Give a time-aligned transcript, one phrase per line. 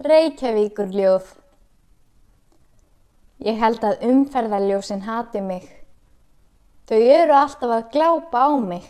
[0.00, 1.26] Reykjavíkur ljóð.
[3.44, 5.66] Ég held að umferðarljósin hati mig.
[6.88, 8.86] Þau eru alltaf að glápa á mig.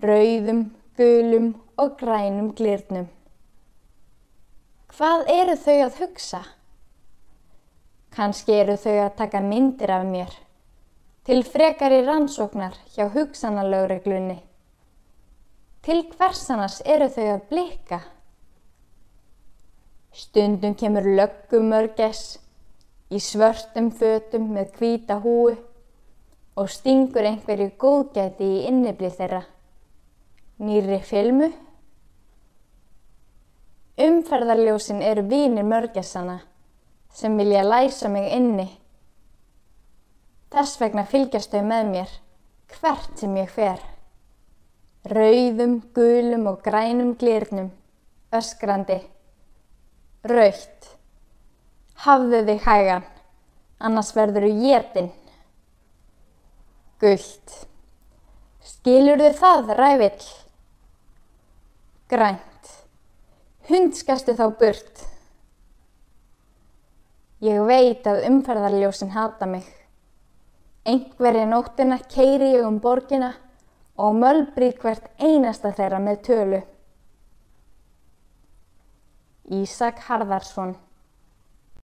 [0.00, 0.62] Rauðum,
[0.96, 3.10] gulum og grænum glirnum.
[4.96, 6.40] Hvað eru þau að hugsa?
[8.16, 10.32] Kanski eru þau að taka myndir af mér.
[11.28, 14.38] Til frekari rannsóknar hjá hugsanalögreglunni.
[15.84, 18.00] Til hvers annars eru þau að blikka?
[20.10, 22.38] Stundum kemur löggumörgess
[23.10, 25.54] í svörtum fötum með hvíta húi
[26.58, 29.42] og stingur einhverju góðgæti í inniblið þeirra.
[30.60, 31.50] Nýri filmu.
[34.00, 36.40] Umferðarljósin eru vínir mörgessana
[37.14, 38.66] sem vilja læsa mig inni.
[40.50, 42.18] Þess vegna fylgjast þau með mér
[42.74, 43.80] hvert sem ég fer.
[45.10, 47.70] Rauðum, gulum og grænum glirnum,
[48.36, 49.00] öskrandi.
[50.28, 50.90] Raukt.
[52.04, 53.04] Hafðu þig hægan,
[53.80, 55.10] annars verður þú jétin.
[57.00, 57.54] Gullt.
[58.60, 60.26] Skilur þið það, rævill?
[62.12, 62.72] Grænt.
[63.70, 65.04] Hundskastu þá burt.
[67.40, 69.64] Ég veit að umferðarljósin hata mig.
[70.84, 73.32] Engveri nóttina keiri ég um borgina
[73.96, 76.60] og mölbríð hvert einasta þeirra með tölu.
[79.50, 80.76] Ísak Harðarsson